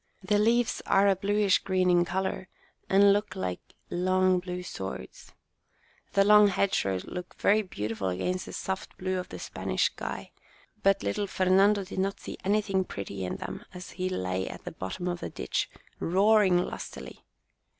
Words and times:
The 0.23 0.39
leaves 0.39 0.81
are 0.87 1.07
a 1.07 1.15
bluish 1.15 1.59
green 1.59 1.91
in 1.91 2.05
colour, 2.05 2.47
and 2.89 3.13
look 3.13 3.35
like 3.35 3.59
long 3.91 4.39
blue 4.39 4.63
swords. 4.63 5.31
The 6.13 6.23
long 6.25 6.47
hedge 6.47 6.83
rows 6.85 7.05
look 7.05 7.35
very 7.35 7.61
beautiful 7.61 8.09
against 8.09 8.47
the 8.47 8.53
soft 8.53 8.97
blue 8.97 9.17
The 9.17 9.17
Christening 9.17 9.17
5 9.17 9.19
of 9.25 9.29
the 9.29 9.39
Spanish 9.39 9.83
sky, 9.83 10.31
but 10.81 11.03
little 11.03 11.27
Fernando 11.27 11.83
did 11.83 11.99
not 11.99 12.19
see 12.19 12.39
anything 12.43 12.83
pretty 12.83 13.23
in 13.23 13.35
them 13.35 13.63
as 13.75 13.91
he 13.91 14.09
lay 14.09 14.49
at 14.49 14.63
the 14.63 14.71
bottom 14.71 15.07
of 15.07 15.19
the 15.19 15.29
ditch, 15.29 15.69
roaring 15.99 16.57
lustily. 16.57 17.23